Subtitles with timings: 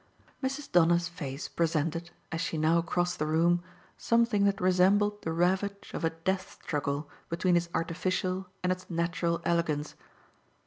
[0.41, 0.71] Mrs.
[0.71, 3.61] Donner's face presented, as she now crossed the room,
[3.97, 9.43] something that resembled the ravage of a death struggle between its artificial and its natural
[9.45, 9.93] elegance.